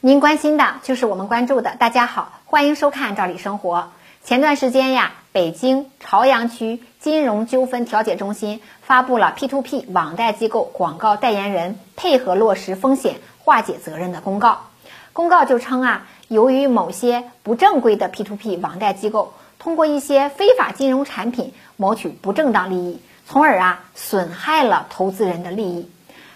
[0.00, 1.74] 您关心的就是我们关注的。
[1.74, 3.78] 大家好，欢迎收看《赵理生活》。
[4.22, 14.66] 前段时间呀，北京朝阳区金融纠纷调解中心发布了 P2P 网贷机构广告代言人配合落实风险化解责任的公告。
[15.12, 25.90] 公告就称啊，由于某些不正规的 P2P 网贷机构通过一些非法金融产品谋取不正当利益，从而啊损害了投资人的利益，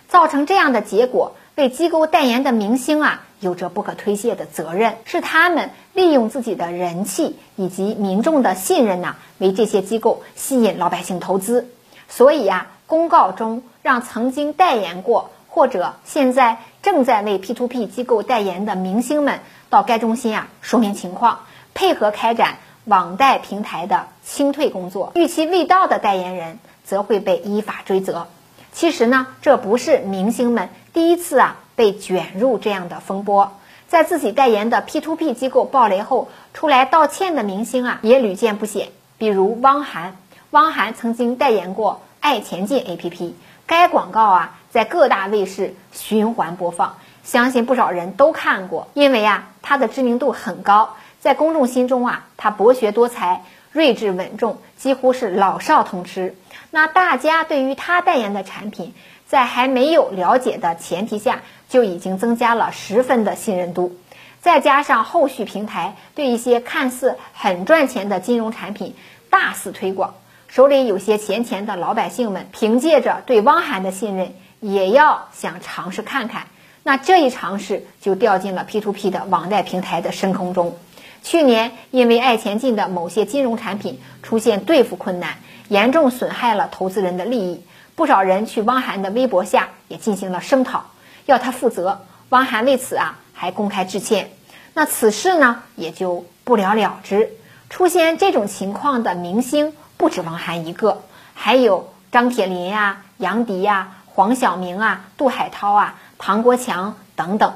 [0.09, 3.23] 造成这样的结果，为机构代言的明星啊。
[3.41, 11.69] 有着不可推卸的责任，是他们利用自己的人气以及民众的信任呐，为这些机构吸引老百姓投资。
[12.09, 19.41] 所以呀，公告中让曾经代言过或者现在正在为 P2P 机构代言的明星们
[19.71, 21.41] 到该中心啊说明情况，
[21.75, 25.11] 配合开展网贷平台的清退工作。
[25.17, 28.29] 逾期未到的代言人则会被依法追责。
[28.73, 31.57] 其实呢，这不是明星们第一次啊。
[31.75, 38.91] 被卷入这样的风波，在自己代言的 P2P 机构爆雷后，出来道歉的明星啊也屡见不鲜。
[39.17, 40.19] 比如汪涵，
[40.51, 43.33] 汪涵曾经代言过爱钱进 APP，
[43.67, 48.89] 该广告啊在各大卫视循环播放，相信不少人都看过。
[48.93, 56.37] 因为啊他的知名度很高，在公众心中啊他博学多才、睿智稳重，几乎是老少通吃。
[56.71, 58.95] 那大家对于他代言的产品，
[59.33, 63.97] 在还没有了解的前提下，就已经增加了十分的信任度，
[64.43, 68.95] 再加上后续平台对一些看似很赚钱的金融产品
[69.31, 70.13] 大肆推广，
[70.49, 76.49] 手里有些闲钱的老百姓们，凭借着对汪涵的信任，也要想尝试看看。
[76.83, 80.77] 那这一尝试就掉进了 P2P 的网贷平台的深坑中。
[81.23, 85.37] 去年因为爱钱进的某些金融产品出现兑付困难，
[85.69, 87.63] 严重损害了投资人的利益，
[87.95, 90.87] 不少人去汪涵的微博下也进行了声讨。
[91.27, 94.33] 要他负责，汪涵为此啊还公开致歉，
[94.75, 97.31] 那此事呢也就不了了之。
[97.71, 101.03] 出现这种情况的明星不止汪涵一个，
[101.35, 107.55] 还有张铁林呀、杨迪呀、黄晓明啊、杜海涛啊、唐国强等等。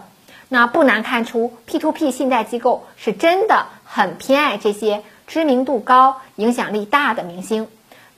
[0.49, 7.69] 那不难看出，P2P 信贷机构是真的很偏爱这些知名度高、影响力大的明星。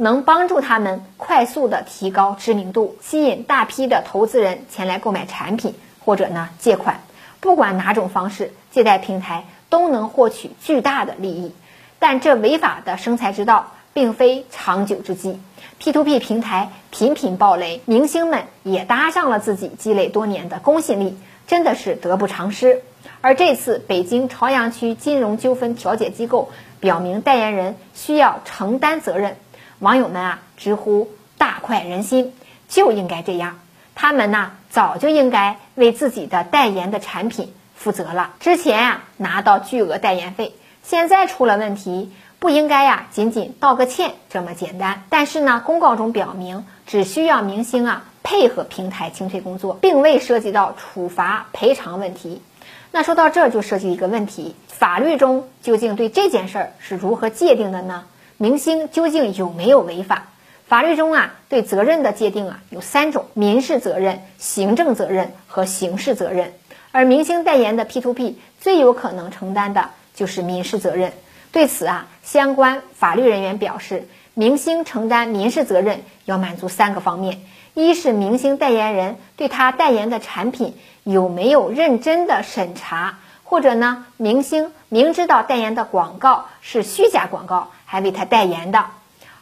[0.00, 5.74] 能帮助他们快速的提高知名度，吸引大批的投资人前来购买产品
[6.04, 7.00] 或者呢借款，
[7.40, 11.52] 不管哪种方式，借贷平台都能获取巨大的利益。
[11.98, 15.40] 但这违法的生财之道并非长久之计
[15.82, 22.82] ，P2P 平台频频爆雷，明星们也搭上了自己积累多年的公信力，真的是得不偿失。
[23.20, 29.36] 而这次北京朝阳区金融纠纷调解机构表明，代言人需要承担责任。
[29.80, 32.32] 网友们啊，直呼大快人心，
[32.68, 33.58] 就应该这样。
[33.94, 38.34] 他们呢，早就应该为自己的代言的产品负责了。
[38.40, 45.04] 之前啊，拿到巨额代言费，现在出了问题，不应该呀，仅仅道个歉这么简单。
[45.08, 52.42] 但是呢，公告中表明，只需要明星啊配合平台清退工作，并未涉及到处罚赔偿问题。
[52.90, 58.04] 那说到这儿就涉及一个问题：法律中究竟对这件事儿是如何界定的呢？
[58.36, 60.28] 明星究竟有没有违法？
[60.66, 66.52] 法律中啊，对责任的界定啊有三种：民事责任、行政责任和刑事责任。
[66.92, 71.12] 而明星代言的 P2P 最有可能承担的就是民事责任。
[71.52, 77.40] 对此啊，相关法律人员表示，明星承担民事责任要满足三个方面：
[77.74, 87.70] 一是明星代言人对他代言的产品有没有认真的审查，或者呢，明星明知道代言的广告是虚假广告。
[87.90, 88.84] 还为他代言的，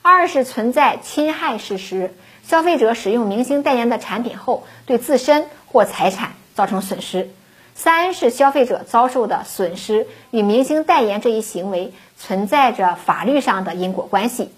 [0.03, 2.14] 二是存在侵害事实，
[2.44, 7.26] 消费者使用明星代言的产品后，对自身或财产造成损失；
[7.75, 14.53] 三是消费者遭受的损失与明星代言这一行为存在着法律上的因果关系。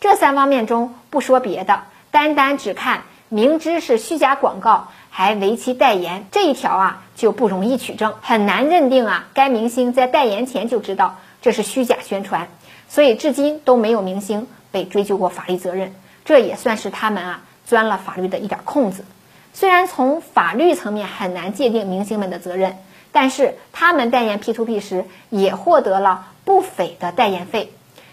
[0.00, 1.82] 这三方面中不说别的，
[2.16, 12.48] 单单只看明知是虚假广告还为其代言这一条啊，就不容易取证，很难认定啊该明星在代言前就知道这是虚假宣传。
[12.88, 19.04] 所以至今都没有明星被追究过法律责任，这也算是他们啊钻了法律的一点空子。
[19.52, 22.78] 虽然从法律层面很难界定明星们的责任，
[23.12, 27.70] 但是他们代言 P2P 时也获得了不菲的代言费，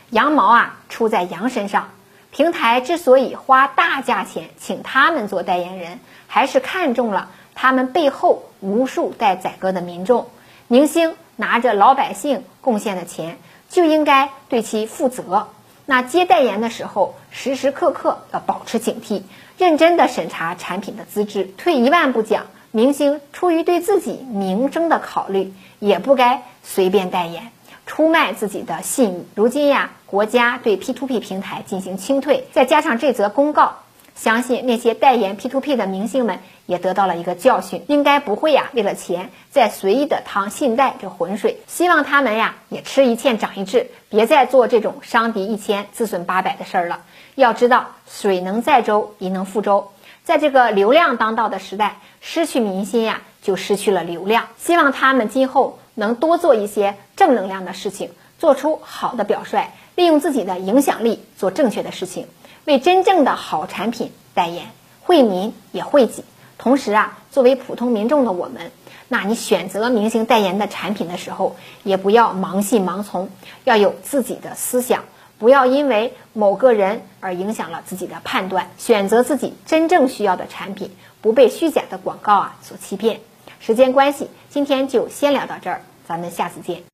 [0.10, 1.88] 羊毛啊出在羊身上。
[2.34, 10.28] 平台之所以花大价钱请他们做代言人，还是看中了他们背后无数待宰割的民众。
[10.68, 13.38] 明星拿着老百姓贡献的钱。
[13.70, 15.48] 就应该对其负责。
[15.88, 19.24] 那接代言的时候，时时刻刻要保持警惕，
[19.58, 21.46] 认真的审查产品的资质。
[21.58, 27.52] 退一万步讲，明星出于对自己名声的考虑，也不该随便代言，
[27.88, 29.26] 出卖自己的信誉。
[29.34, 33.78] 如今呀，国家对 P2P 平台进行清退，再加上这则公告，
[34.14, 36.38] 相信那些代言 P2P 的明星们
[36.68, 41.58] 也得到了一个教训，应该不会呀为了钱再随意的趟信贷这浑水。
[41.66, 47.00] 希望他们呀也吃一堑长一智，别再做这种伤敌一千自损八百的事儿了。
[47.34, 49.90] 要知道，水能载舟，亦能覆舟。
[50.24, 54.46] 在这个流量当道的时代，失去民心呀，就失去了流量。
[54.60, 62.28] 希望他们今后能多做一些正能量的事情，做出好的表率，利用自己的影响力做正确的事情，
[62.66, 64.68] 为真正的好产品代言，
[65.02, 66.24] 惠民也惠己。
[66.58, 68.72] 同时啊，作为普通民众的我们，
[69.10, 73.30] 那你选择明星代言的产品的时候，也不要盲信盲从，
[73.66, 75.04] 要有自己的思想。
[75.40, 80.90] 不要因为某个人而影响了自己的判断，选择自己真正需要的产品，
[81.22, 83.20] 不被虚假的广告啊所欺骗。
[83.60, 86.82] 时间关系，今天就先聊到这儿，咱们下次见。